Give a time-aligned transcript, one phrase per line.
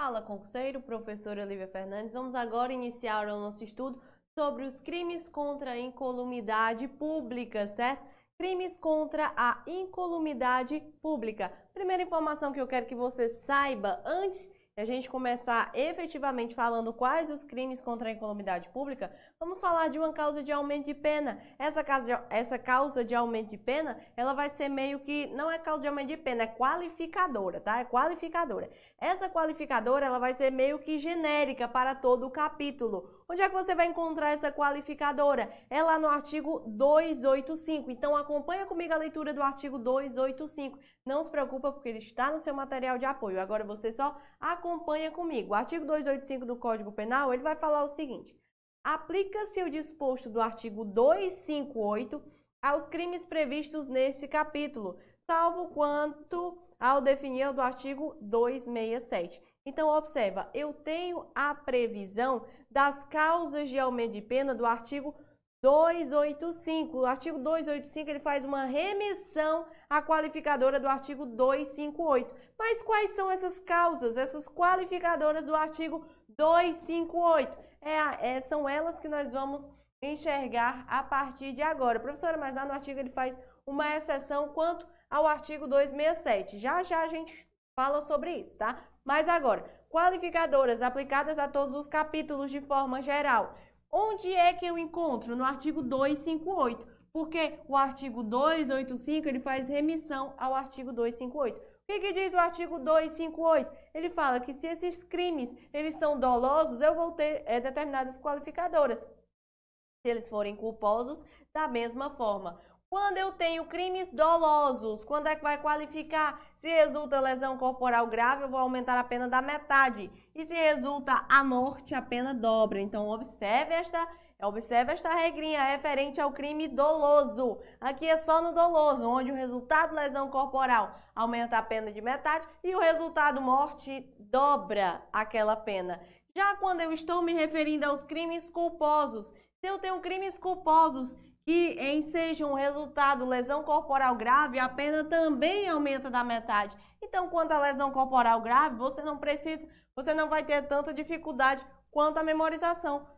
[0.00, 2.12] Fala, concurseiro, professora Olivia Fernandes.
[2.12, 4.00] Vamos agora iniciar o nosso estudo
[4.32, 8.06] sobre os crimes contra a incolumidade pública, certo?
[8.38, 11.52] Crimes contra a incolumidade pública.
[11.74, 14.48] Primeira informação que eu quero que você saiba antes
[14.78, 19.98] a gente começar efetivamente falando quais os crimes contra a incolumidade pública, vamos falar de
[19.98, 21.40] uma causa de aumento de pena.
[21.58, 25.58] Essa causa essa causa de aumento de pena, ela vai ser meio que, não é
[25.58, 27.80] causa de aumento de pena, é qualificadora, tá?
[27.80, 28.70] É qualificadora.
[29.00, 33.10] Essa qualificadora, ela vai ser meio que genérica para todo o capítulo.
[33.28, 35.52] Onde é que você vai encontrar essa qualificadora?
[35.68, 37.90] É lá no artigo 285.
[37.90, 40.78] Então acompanha comigo a leitura do artigo 285.
[41.04, 43.40] Não se preocupa porque ele está no seu material de apoio.
[43.40, 44.67] Agora você só acompanha
[45.12, 45.50] comigo.
[45.50, 48.36] O artigo 285 do Código Penal, ele vai falar o seguinte:
[48.84, 52.22] Aplica-se o disposto do artigo 258
[52.62, 54.98] aos crimes previstos nesse capítulo,
[55.30, 59.42] salvo quanto ao definir do artigo 267.
[59.64, 65.14] Então, observa, eu tenho a previsão das causas de aumento de pena do artigo
[65.62, 66.98] 285.
[66.98, 72.30] O artigo 285 ele faz uma remissão à qualificadora do artigo 258.
[72.58, 77.58] Mas quais são essas causas, essas qualificadoras do artigo 258?
[77.80, 79.68] É, é, são elas que nós vamos
[80.02, 82.00] enxergar a partir de agora.
[82.00, 86.58] Professora, mas lá no artigo ele faz uma exceção quanto ao artigo 267.
[86.58, 88.76] Já já a gente fala sobre isso, tá?
[89.04, 93.54] Mas agora, qualificadoras aplicadas a todos os capítulos de forma geral.
[93.90, 95.34] Onde é que eu encontro?
[95.34, 96.86] No artigo 258.
[97.12, 101.58] Porque o artigo 285 ele faz remissão ao artigo 258.
[101.58, 103.72] O que, que, diz o artigo 258?
[103.94, 109.00] Ele fala que se esses crimes eles são dolosos, eu vou ter é, determinadas qualificadoras.
[109.00, 112.60] Se eles forem culposos, da mesma forma.
[112.90, 116.40] Quando eu tenho crimes dolosos, quando é que vai qualificar?
[116.56, 120.10] Se resulta lesão corporal grave, eu vou aumentar a pena da metade.
[120.34, 122.80] E se resulta a morte, a pena dobra.
[122.80, 124.08] Então, observe esta,
[124.40, 127.58] observe esta regrinha referente ao crime doloso.
[127.78, 132.48] Aqui é só no doloso, onde o resultado lesão corporal aumenta a pena de metade
[132.64, 136.00] e o resultado morte dobra aquela pena.
[136.34, 141.14] Já quando eu estou me referindo aos crimes culposos, se eu tenho crimes culposos
[141.48, 146.76] que ensejam um resultado lesão corporal grave, a pena também aumenta da metade.
[147.00, 149.66] Então, quanto à lesão corporal grave, você não precisa,
[149.96, 153.08] você não vai ter tanta dificuldade quanto a memorização,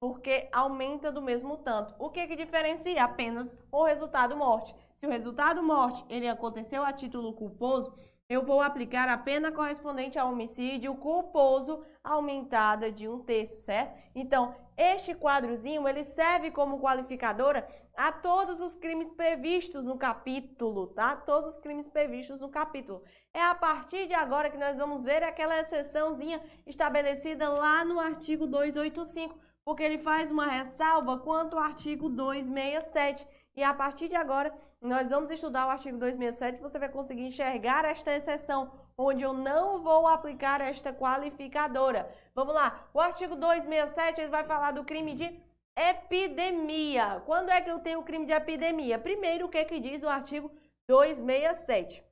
[0.00, 1.94] porque aumenta do mesmo tanto.
[1.98, 4.74] O que que diferencia apenas o resultado morte?
[4.94, 7.94] Se o resultado morte ele aconteceu a título culposo,
[8.28, 13.98] eu vou aplicar a pena correspondente ao homicídio culposo aumentada de um terço, certo?
[14.14, 21.14] Então, este quadrozinho, ele serve como qualificadora a todos os crimes previstos no capítulo, tá?
[21.14, 23.02] Todos os crimes previstos no capítulo.
[23.32, 28.46] É a partir de agora que nós vamos ver aquela exceçãozinha estabelecida lá no artigo
[28.46, 33.26] 285, porque ele faz uma ressalva quanto ao artigo 267
[33.56, 37.84] e a partir de agora, nós vamos estudar o artigo 267, você vai conseguir enxergar
[37.84, 42.08] esta exceção, onde eu não vou aplicar esta qualificadora.
[42.34, 45.40] Vamos lá, o artigo 267 ele vai falar do crime de
[45.76, 47.22] epidemia.
[47.26, 48.98] Quando é que eu tenho o crime de epidemia?
[48.98, 50.50] Primeiro, o que, é que diz o artigo
[50.88, 52.04] 267?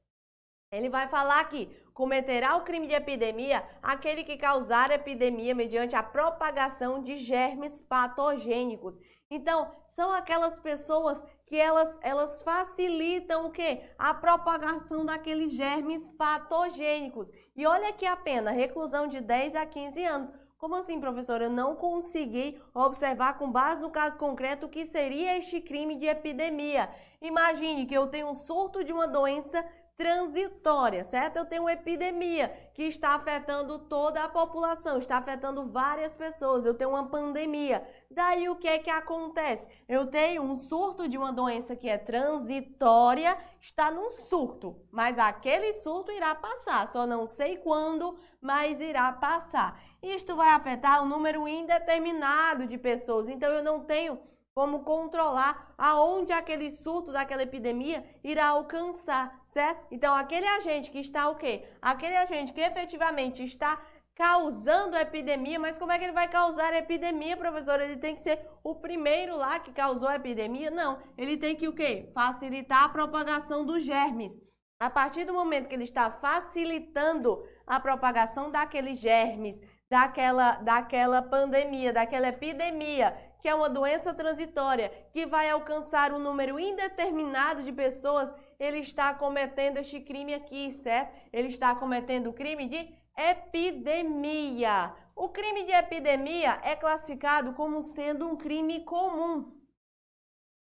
[0.73, 6.03] Ele vai falar que cometerá o crime de epidemia aquele que causar epidemia mediante a
[6.03, 8.99] propagação de germes patogênicos.
[9.31, 13.83] Então, são aquelas pessoas que elas, elas facilitam o quê?
[13.99, 17.31] A propagação daqueles germes patogênicos.
[17.55, 20.33] E olha aqui a pena, reclusão de 10 a 15 anos.
[20.63, 21.45] Como assim, professora?
[21.45, 26.07] Eu não consegui observar com base no caso concreto o que seria este crime de
[26.07, 26.89] epidemia.
[27.21, 29.63] Imagine que eu tenho um surto de uma doença
[29.97, 31.37] transitória, certo?
[31.37, 36.65] Eu tenho uma epidemia que está afetando toda a população, está afetando várias pessoas.
[36.65, 37.87] Eu tenho uma pandemia.
[38.11, 39.69] Daí o que é que acontece?
[39.89, 45.75] Eu tenho um surto de uma doença que é transitória, está num surto, mas aquele
[45.75, 46.89] surto irá passar.
[46.89, 49.81] Só não sei quando, mas irá passar.
[50.03, 53.29] Isto vai afetar um número indeterminado de pessoas.
[53.29, 54.19] Então eu não tenho
[54.55, 59.87] como controlar aonde aquele surto daquela epidemia irá alcançar, certo?
[59.91, 61.65] Então, aquele agente que está o quê?
[61.81, 63.83] Aquele agente que efetivamente está
[64.15, 67.81] causando a epidemia, mas como é que ele vai causar a epidemia, professor?
[67.81, 70.71] Ele tem que ser o primeiro lá que causou a epidemia?
[70.71, 72.11] Não, ele tem que o quê?
[72.13, 74.39] Facilitar a propagação dos germes.
[74.79, 77.43] A partir do momento que ele está facilitando
[77.75, 85.27] a propagação daqueles germes, daquela, daquela pandemia, daquela epidemia que é uma doença transitória que
[85.27, 91.13] vai alcançar um número indeterminado de pessoas, ele está cometendo este crime aqui, certo?
[91.33, 92.89] Ele está cometendo o crime de
[93.19, 94.95] epidemia.
[95.17, 99.53] O crime de epidemia é classificado como sendo um crime comum.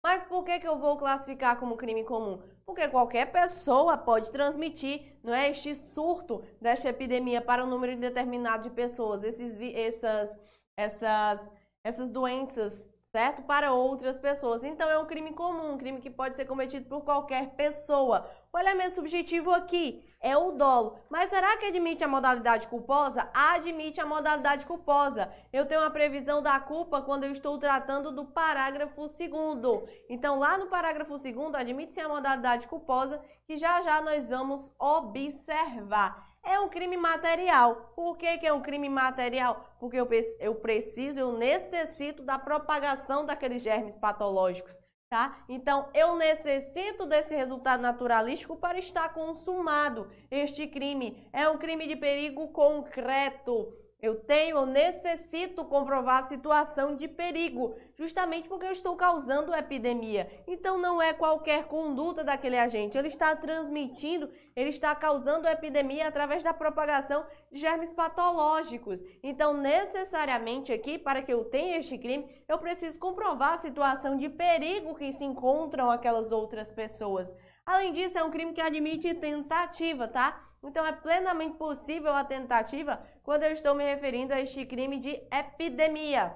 [0.03, 2.42] Mas por que, que eu vou classificar como crime comum?
[2.65, 8.63] Porque qualquer pessoa pode transmitir não é, este surto desta epidemia para um número indeterminado
[8.63, 10.39] de pessoas, esses, essas,
[10.75, 11.51] essas,
[11.83, 13.41] essas doenças certo?
[13.41, 14.63] Para outras pessoas.
[14.63, 18.29] Então é um crime comum, um crime que pode ser cometido por qualquer pessoa.
[18.53, 20.97] O elemento subjetivo aqui é o dolo.
[21.09, 23.29] Mas será que admite a modalidade culposa?
[23.33, 25.29] Admite a modalidade culposa.
[25.51, 29.87] Eu tenho uma previsão da culpa quando eu estou tratando do parágrafo segundo.
[30.09, 36.30] Então lá no parágrafo segundo admite-se a modalidade culposa, que já já nós vamos observar
[36.43, 37.93] é um crime material.
[37.95, 39.75] Por que, que é um crime material?
[39.79, 40.07] Porque eu,
[40.39, 44.79] eu preciso, eu necessito da propagação daqueles germes patológicos.
[45.09, 45.43] Tá?
[45.49, 50.09] Então, eu necessito desse resultado naturalístico para estar consumado.
[50.29, 53.73] Este crime é um crime de perigo concreto.
[54.01, 60.27] Eu tenho, eu necessito comprovar a situação de perigo, justamente porque eu estou causando epidemia.
[60.48, 66.42] Então não é qualquer conduta daquele agente, ele está transmitindo, ele está causando epidemia através
[66.42, 69.00] da propagação de germes patológicos.
[69.21, 74.30] Então, necessariamente aqui, para que eu tenha este crime, eu preciso comprovar a situação de
[74.30, 77.31] perigo que se encontram aquelas outras pessoas.
[77.71, 80.44] Além disso, é um crime que admite tentativa, tá?
[80.62, 85.12] Então é plenamente possível a tentativa quando eu estou me referindo a este crime de
[85.31, 86.35] epidemia.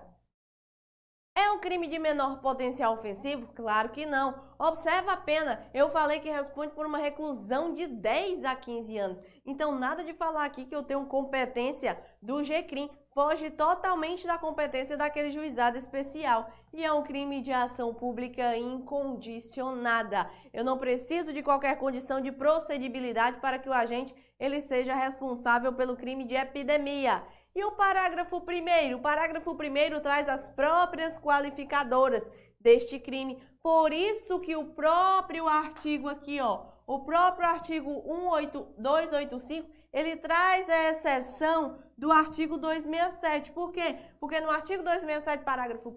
[1.38, 3.48] É um crime de menor potencial ofensivo?
[3.54, 4.42] Claro que não.
[4.58, 5.62] Observa a pena.
[5.74, 9.22] Eu falei que responde por uma reclusão de 10 a 15 anos.
[9.46, 12.90] Então, nada de falar aqui que eu tenho competência do GCRIM.
[13.14, 16.50] Foge totalmente da competência daquele juizado especial.
[16.72, 20.30] E é um crime de ação pública incondicionada.
[20.54, 25.74] Eu não preciso de qualquer condição de procedibilidade para que o agente ele seja responsável
[25.74, 27.24] pelo crime de epidemia.
[27.56, 28.98] E o parágrafo primeiro?
[28.98, 32.30] O parágrafo primeiro traz as próprias qualificadoras
[32.60, 33.42] deste crime.
[33.64, 40.90] Por isso que o próprio artigo aqui, ó, o próprio artigo 18285, ele traz a
[40.90, 43.54] exceção do artigo 267.
[43.54, 44.00] Por quê?
[44.20, 45.94] Porque no artigo 267, parágrafo 1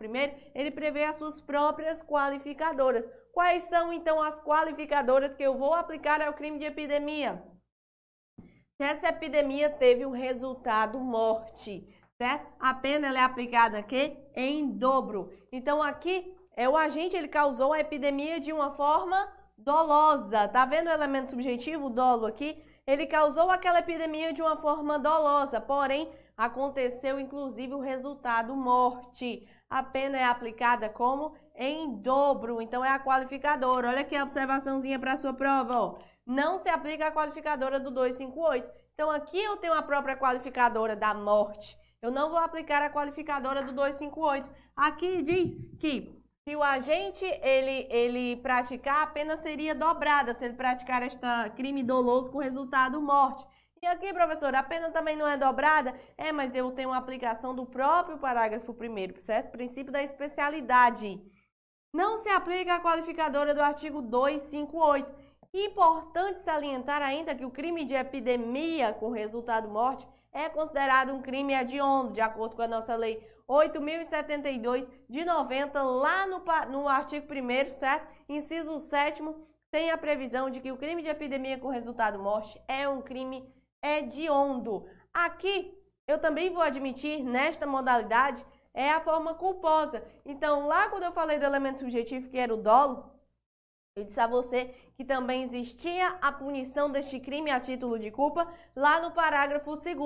[0.55, 3.11] ele prevê as suas próprias qualificadoras.
[3.33, 7.43] Quais são, então, as qualificadoras que eu vou aplicar ao crime de epidemia?
[8.81, 11.85] Se essa epidemia teve um resultado morte,
[12.17, 12.47] certo?
[12.61, 15.33] A pena é aplicada aqui em dobro.
[15.51, 20.47] Então aqui é o agente ele causou a epidemia de uma forma dolosa.
[20.47, 22.63] Tá vendo o elemento subjetivo, o dolo aqui?
[22.87, 29.45] Ele causou aquela epidemia de uma forma dolosa, porém aconteceu inclusive o resultado morte.
[29.69, 33.89] A pena é aplicada como em dobro, então é a qualificadora.
[33.89, 35.99] Olha aqui a observaçãozinha para sua prova, ó
[36.29, 38.71] não se aplica a qualificadora do 258.
[38.93, 41.75] Então, aqui eu tenho a própria qualificadora da morte.
[42.03, 44.51] Eu não vou aplicar a qualificadora do 258.
[44.77, 50.55] Aqui diz que se o agente ele, ele praticar, a pena seria dobrada se ele
[50.55, 51.19] praticar este
[51.57, 53.45] crime doloso com resultado morte.
[53.81, 55.99] E aqui, professor, a pena também não é dobrada?
[56.17, 59.53] É, mas eu tenho uma aplicação do próprio parágrafo primeiro, certo?
[59.53, 61.23] Princípio da especialidade.
[61.93, 65.28] Não se aplica a qualificadora do artigo 258.
[65.53, 71.55] Importante salientar ainda que o crime de epidemia com resultado morte é considerado um crime
[71.55, 77.71] hediondo, de acordo com a nossa lei 8.072 de 90, lá no, no artigo 1
[77.71, 78.07] certo?
[78.29, 79.23] Inciso 7
[79.71, 83.51] tem a previsão de que o crime de epidemia com resultado morte é um crime
[83.83, 84.87] hediondo.
[85.13, 85.75] Aqui,
[86.07, 90.03] eu também vou admitir, nesta modalidade, é a forma culposa.
[90.25, 93.11] Então, lá quando eu falei do elemento subjetivo, que era o dolo,
[93.97, 98.49] eu disse a você que também existia a punição deste crime a título de culpa
[98.75, 99.97] lá no parágrafo 2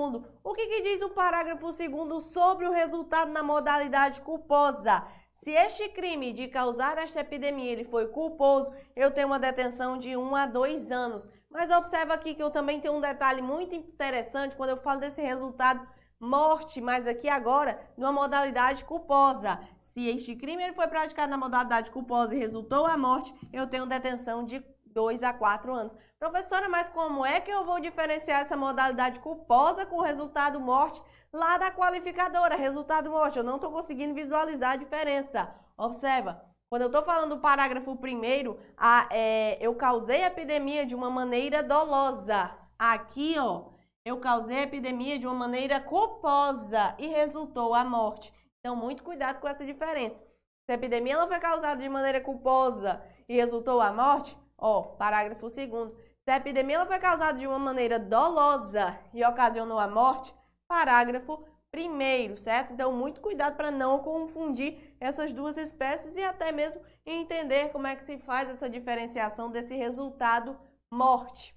[0.43, 5.03] O que, que diz o parágrafo 2 sobre o resultado na modalidade culposa?
[5.31, 10.15] Se este crime de causar esta epidemia ele foi culposo, eu tenho uma detenção de
[10.15, 11.27] 1 a 2 anos.
[11.49, 15.23] Mas observa aqui que eu também tenho um detalhe muito interessante quando eu falo desse
[15.23, 15.87] resultado
[16.19, 19.59] morte, mas aqui agora numa modalidade culposa.
[19.79, 23.85] Se este crime ele foi praticado na modalidade culposa e resultou a morte, eu tenho
[23.85, 25.95] detenção de 2 a 4 anos.
[26.19, 31.01] Professora, mas como é que eu vou diferenciar essa modalidade culposa com o resultado morte
[31.33, 32.55] lá da qualificadora?
[32.55, 35.53] Resultado morte, eu não estou conseguindo visualizar a diferença.
[35.77, 40.95] Observa, quando eu estou falando do parágrafo primeiro, a, é, eu causei a epidemia de
[40.95, 42.49] uma maneira dolosa.
[42.79, 43.65] Aqui, ó,
[44.05, 48.33] eu causei a epidemia de uma maneira culposa e resultou a morte.
[48.59, 50.23] Então, muito cuidado com essa diferença.
[50.65, 55.41] Se a epidemia não foi causada de maneira culposa e resultou a morte, ó, parágrafo
[55.41, 60.33] 2 Se a epidemia ela foi causada de uma maneira dolosa e ocasionou a morte,
[60.67, 62.71] parágrafo primeiro, certo?
[62.71, 67.95] Então, muito cuidado para não confundir essas duas espécies e até mesmo entender como é
[67.95, 70.57] que se faz essa diferenciação desse resultado
[70.89, 71.53] morte.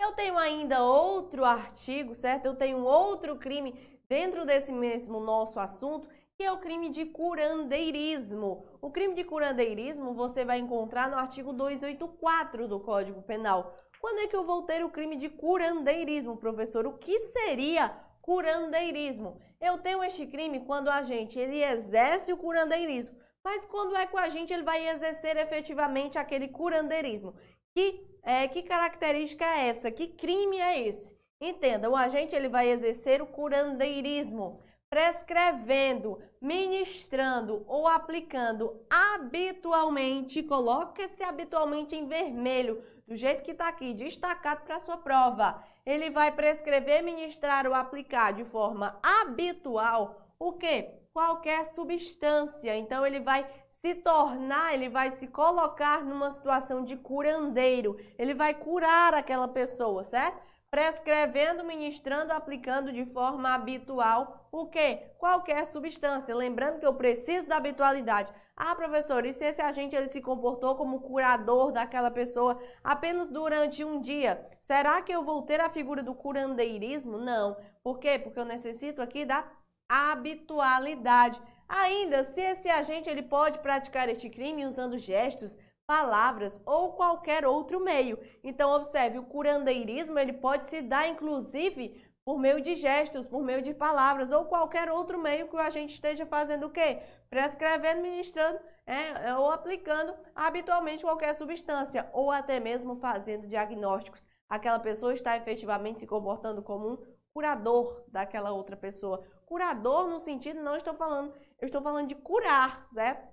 [0.00, 2.46] Eu tenho ainda outro artigo, certo?
[2.46, 3.72] Eu tenho outro crime
[4.08, 8.64] dentro desse mesmo nosso assunto, que é o crime de curandeirismo.
[8.80, 13.78] O crime de curandeirismo você vai encontrar no artigo 284 do Código Penal.
[14.00, 16.86] Quando é que eu vou ter o crime de curandeirismo, professor?
[16.86, 17.88] O que seria
[18.20, 19.38] curandeirismo?
[19.60, 24.16] Eu tenho este crime quando a gente ele exerce o curandeirismo, mas quando é que
[24.16, 27.34] a gente ele vai exercer efetivamente aquele curandeirismo?
[27.74, 29.90] Que, é, que característica é essa?
[29.90, 31.16] Que crime é esse?
[31.40, 34.62] Entenda, o agente ele vai exercer o curandeirismo,
[34.92, 43.94] prescrevendo, ministrando ou aplicando habitualmente, coloque esse habitualmente em vermelho, do jeito que está aqui,
[43.94, 45.64] destacado para a sua prova.
[45.86, 50.90] Ele vai prescrever, ministrar ou aplicar de forma habitual o que?
[51.10, 52.76] Qualquer substância.
[52.76, 57.96] Então, ele vai se tornar, ele vai se colocar numa situação de curandeiro.
[58.18, 60.51] Ele vai curar aquela pessoa, certo?
[60.72, 64.94] Prescrevendo, ministrando, aplicando de forma habitual o que?
[65.18, 66.34] Qualquer substância.
[66.34, 68.32] Lembrando que eu preciso da habitualidade.
[68.56, 73.84] Ah, professor, e se esse agente ele se comportou como curador daquela pessoa apenas durante
[73.84, 74.48] um dia?
[74.62, 77.18] Será que eu vou ter a figura do curandeirismo?
[77.18, 77.54] Não.
[77.82, 78.18] Por quê?
[78.18, 79.46] Porque eu necessito aqui da
[79.86, 81.38] habitualidade.
[81.68, 85.54] Ainda, se esse agente ele pode praticar este crime usando gestos,
[85.86, 88.18] palavras ou qualquer outro meio.
[88.42, 93.62] Então, observe, o curandeirismo ele pode se dar, inclusive, por meio de gestos, por meio
[93.62, 97.02] de palavras ou qualquer outro meio que o agente esteja fazendo o quê?
[97.28, 104.24] Prescrevendo, ministrando é, é, ou aplicando habitualmente qualquer substância ou até mesmo fazendo diagnósticos.
[104.48, 106.98] Aquela pessoa está efetivamente se comportando como um
[107.32, 109.24] curador daquela outra pessoa.
[109.46, 113.28] Curador no sentido, não estou falando eu estou falando de curar, certo?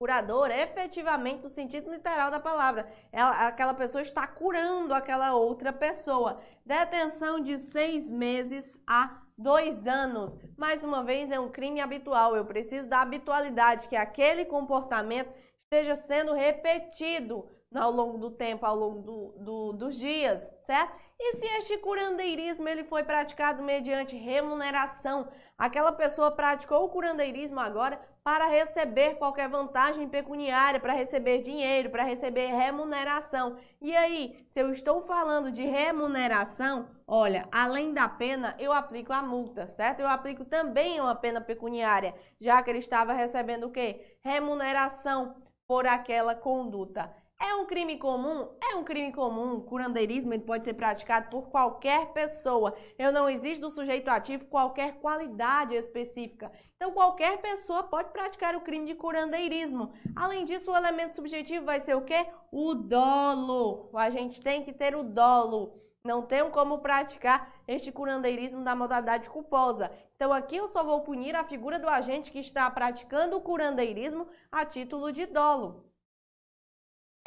[0.00, 2.90] Curador efetivamente no sentido literal da palavra.
[3.12, 6.40] Ela, aquela pessoa está curando aquela outra pessoa.
[6.64, 10.38] Detenção de seis meses a dois anos.
[10.56, 12.34] Mais uma vez, é um crime habitual.
[12.34, 15.30] Eu preciso da habitualidade, que aquele comportamento
[15.64, 20.92] esteja sendo repetido ao longo do tempo, ao longo do, do, dos dias, certo?
[21.18, 28.00] E se este curandeirismo ele foi praticado mediante remuneração, aquela pessoa praticou o curandeirismo agora
[28.24, 33.56] para receber qualquer vantagem pecuniária, para receber dinheiro, para receber remuneração.
[33.80, 39.22] E aí, se eu estou falando de remuneração, olha, além da pena, eu aplico a
[39.22, 40.00] multa, certo?
[40.00, 44.18] Eu aplico também uma pena pecuniária, já que ele estava recebendo o quê?
[44.22, 45.36] Remuneração
[45.66, 47.14] por aquela conduta.
[47.42, 48.50] É um crime comum?
[48.70, 49.54] É um crime comum.
[49.54, 52.74] O curandeirismo pode ser praticado por qualquer pessoa.
[52.98, 56.52] Eu não existe do sujeito ativo qualquer qualidade específica.
[56.76, 59.90] Então, qualquer pessoa pode praticar o crime de curandeirismo.
[60.14, 62.26] Além disso, o elemento subjetivo vai ser o quê?
[62.52, 63.88] O dolo.
[63.94, 65.80] A gente tem que ter o dolo.
[66.04, 69.90] Não tenho como praticar este curandeirismo da modalidade culposa.
[70.14, 74.28] Então, aqui eu só vou punir a figura do agente que está praticando o curandeirismo
[74.52, 75.89] a título de dolo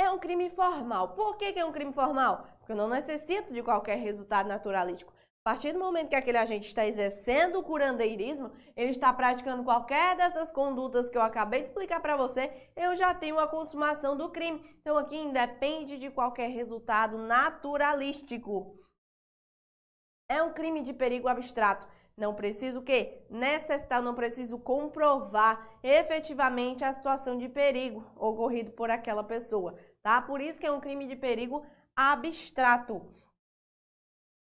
[0.04, 1.10] é um crime formal.
[1.10, 2.46] Por que, que é um crime formal?
[2.60, 5.14] Porque eu não necessito de qualquer resultado naturalístico.
[5.46, 10.16] A partir do momento que aquele agente está exercendo o curandeirismo, ele está praticando qualquer
[10.16, 14.30] dessas condutas que eu acabei de explicar para você, eu já tenho a consumação do
[14.30, 14.64] crime.
[14.80, 18.78] Então aqui independe de qualquer resultado naturalístico.
[20.30, 21.86] É um crime de perigo abstrato.
[22.16, 23.26] Não preciso o quê?
[23.30, 30.22] Necessitar, não preciso comprovar efetivamente a situação de perigo ocorrido por aquela pessoa, tá?
[30.22, 31.66] Por isso que é um crime de perigo
[31.96, 33.02] abstrato.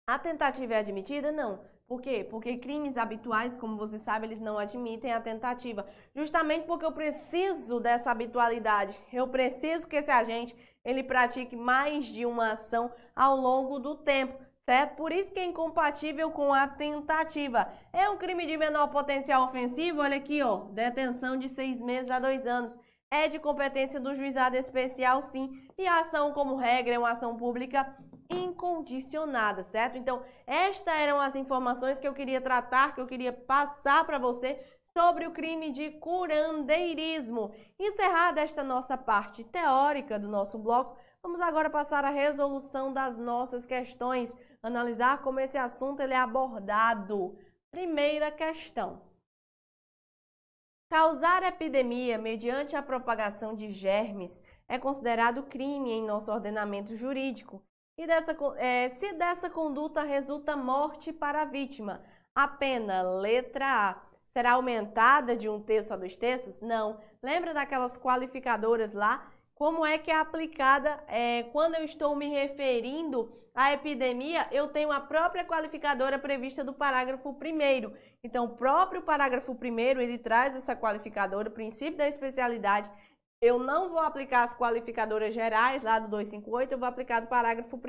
[0.07, 1.31] A tentativa é admitida?
[1.31, 1.65] Não.
[1.87, 2.25] Por quê?
[2.29, 5.87] Porque crimes habituais, como você sabe, eles não admitem a tentativa.
[6.13, 8.97] Justamente porque eu preciso dessa habitualidade.
[9.11, 14.37] Eu preciso que esse agente ele pratique mais de uma ação ao longo do tempo
[14.67, 14.97] certo?
[14.97, 17.71] Por isso que é incompatível com a tentativa.
[17.93, 22.19] É um crime de menor potencial ofensivo, olha aqui, ó, detenção de seis meses a
[22.19, 22.77] dois anos.
[23.09, 27.37] É de competência do juizado especial, sim, e a ação, como regra, é uma ação
[27.37, 27.95] pública
[28.29, 29.97] incondicionada, certo?
[29.97, 34.59] Então, estas eram as informações que eu queria tratar, que eu queria passar para você
[34.93, 37.53] sobre o crime de curandeirismo.
[37.79, 43.65] Encerrada esta nossa parte teórica do nosso bloco, vamos agora passar à resolução das nossas
[43.65, 47.37] questões analisar como esse assunto ele é abordado.
[47.71, 49.01] Primeira questão.
[50.89, 57.61] Causar epidemia mediante a propagação de germes é considerado crime em nosso ordenamento jurídico.
[57.97, 62.01] E dessa, é, se dessa conduta resulta morte para a vítima,
[62.33, 66.61] a pena, letra A, será aumentada de um terço a dois terços?
[66.61, 66.99] Não.
[67.21, 69.29] Lembra daquelas qualificadoras lá?
[69.57, 74.47] Como é que é aplicada é, quando eu estou me referindo à epidemia?
[74.51, 77.91] Eu tenho a própria qualificadora prevista do parágrafo 1.
[78.23, 82.91] Então, o próprio parágrafo 1 ele traz essa qualificadora, o princípio da especialidade.
[83.41, 87.77] Eu não vou aplicar as qualificadoras gerais lá do 258, eu vou aplicar do parágrafo
[87.77, 87.79] 1.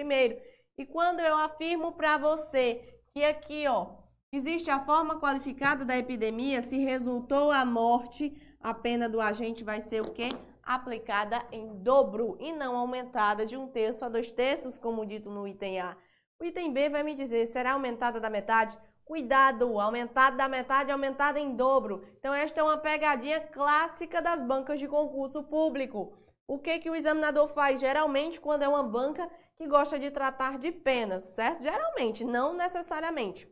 [0.78, 2.82] E quando eu afirmo para você
[3.12, 3.90] que aqui, ó,
[4.32, 9.82] existe a forma qualificada da epidemia, se resultou a morte, a pena do agente vai
[9.82, 10.30] ser o quê?
[10.68, 15.48] Aplicada em dobro e não aumentada de um terço a dois terços, como dito no
[15.48, 15.96] item A.
[16.38, 18.78] O item B vai me dizer, será aumentada da metade?
[19.02, 22.04] Cuidado, aumentada da metade, aumentada em dobro.
[22.18, 26.12] Então, esta é uma pegadinha clássica das bancas de concurso público.
[26.46, 30.58] O que, que o examinador faz geralmente quando é uma banca que gosta de tratar
[30.58, 31.62] de penas, certo?
[31.62, 33.50] Geralmente, não necessariamente.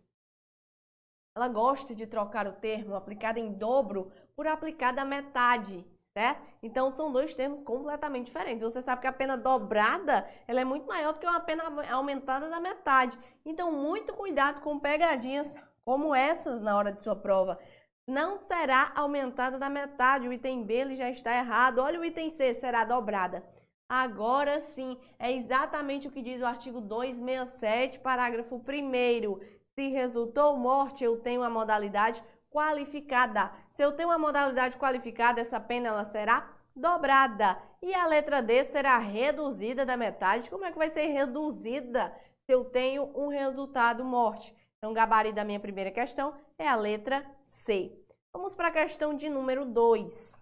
[1.34, 5.82] Ela gosta de trocar o termo aplicado em dobro por aplicado à metade
[6.16, 6.40] certo?
[6.62, 8.62] Então são dois termos completamente diferentes.
[8.62, 12.48] Você sabe que a pena dobrada ela é muito maior do que uma pena aumentada
[12.48, 13.18] da metade.
[13.44, 15.54] Então muito cuidado com pegadinhas
[15.84, 17.58] como essas na hora de sua prova.
[18.06, 20.26] Não será aumentada da metade.
[20.26, 21.80] O item B ele já está errado.
[21.80, 23.44] Olha o item C, será dobrada.
[23.86, 29.40] Agora sim, é exatamente o que diz o artigo 267, parágrafo 1
[29.74, 33.52] Se resultou morte, eu tenho a modalidade qualificada.
[33.70, 37.60] Se eu tenho uma modalidade qualificada, essa pena ela será dobrada.
[37.82, 40.50] E a letra D será reduzida da metade.
[40.50, 44.54] Como é que vai ser reduzida se eu tenho um resultado morte?
[44.78, 47.92] Então, o gabarito da minha primeira questão é a letra C.
[48.32, 50.38] Vamos para a questão de número 2.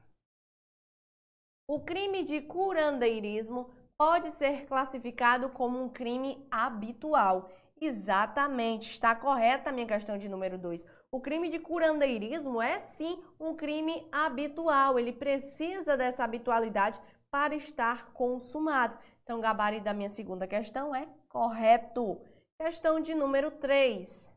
[1.66, 7.50] O crime de curandeirismo pode ser classificado como um crime habitual.
[7.80, 10.86] Exatamente, está correta a minha questão de número 2.
[11.10, 18.12] O crime de curandeirismo é sim um crime habitual, ele precisa dessa habitualidade para estar
[18.12, 18.96] consumado.
[19.22, 22.20] Então, o gabarito da minha segunda questão é correto.
[22.56, 24.30] Questão de número 3.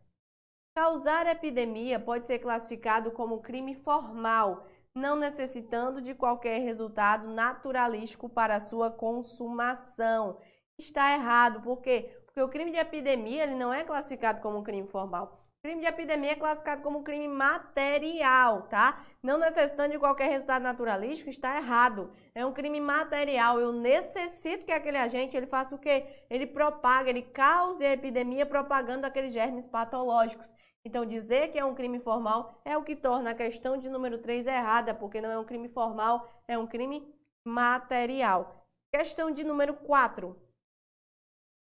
[0.75, 8.59] Causar epidemia pode ser classificado como crime formal, não necessitando de qualquer resultado naturalístico para
[8.59, 10.39] sua consumação.
[10.77, 12.16] Está errado, por quê?
[12.37, 15.43] Porque o crime de epidemia ele não é classificado como um crime formal.
[15.63, 19.03] Crime de epidemia é classificado como crime material, tá?
[19.23, 22.11] Não necessitando de qualquer resultado naturalístico, está errado.
[22.35, 23.59] É um crime material.
[23.59, 26.05] Eu necessito que aquele agente ele faça o quê?
[26.29, 30.53] Ele propague, ele cause a epidemia propagando aqueles germes patológicos.
[30.85, 34.19] Então, dizer que é um crime formal é o que torna a questão de número
[34.19, 37.11] 3 errada, porque não é um crime formal, é um crime
[37.43, 38.63] material.
[38.93, 40.46] Questão de número 4.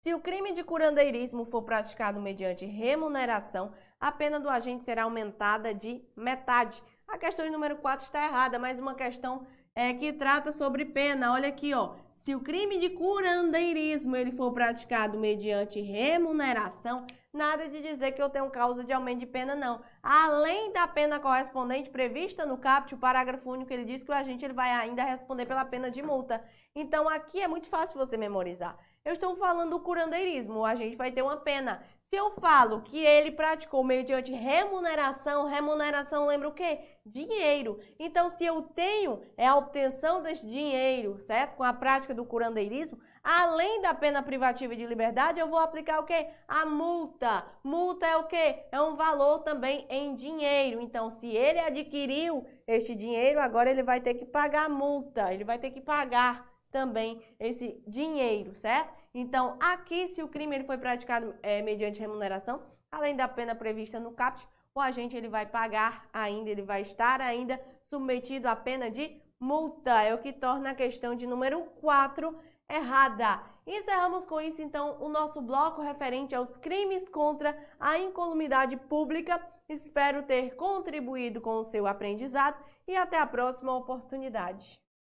[0.01, 5.75] Se o crime de curandeirismo for praticado mediante remuneração, a pena do agente será aumentada
[5.75, 6.81] de metade.
[7.09, 11.33] A questão número 4 está errada, mas uma questão é, que trata sobre pena.
[11.33, 11.97] Olha aqui, ó.
[12.15, 18.31] Se o crime de curandeirismo ele for praticado mediante remuneração, nada de dizer que eu
[18.31, 19.81] tenho causa de aumento de pena, não.
[20.01, 24.45] Além da pena correspondente prevista no CAPT, o parágrafo único ele diz que o agente
[24.45, 26.41] ele vai ainda responder pela pena de multa.
[26.73, 28.79] Então, aqui é muito fácil você memorizar.
[29.05, 31.83] Eu estou falando do curandeirismo, o agente vai ter uma pena.
[32.03, 36.81] Se eu falo que ele praticou mediante remuneração, remuneração lembra o quê?
[37.05, 37.79] Dinheiro.
[37.99, 41.57] Então, se eu tenho é a obtenção desse dinheiro, certo?
[41.57, 46.05] Com a prática do curandeirismo, além da pena privativa de liberdade, eu vou aplicar o
[46.05, 46.29] quê?
[46.47, 47.47] A multa.
[47.63, 48.65] Multa é o quê?
[48.73, 50.81] É um valor também em dinheiro.
[50.81, 55.45] Então, se ele adquiriu este dinheiro, agora ele vai ter que pagar a multa, ele
[55.45, 58.93] vai ter que pagar também esse dinheiro, certo?
[59.15, 63.99] Então, aqui, se o crime ele foi praticado é, mediante remuneração, além da pena prevista
[63.99, 68.91] no CAPT, o agente ele vai pagar ainda, ele vai estar ainda submetido à pena
[68.91, 70.03] de multa.
[70.03, 73.43] É o que torna a questão de número 4 errada.
[73.67, 79.45] Encerramos com isso, então, o nosso bloco referente aos crimes contra a incolumidade pública.
[79.69, 84.81] Espero ter contribuído com o seu aprendizado e até a próxima oportunidade.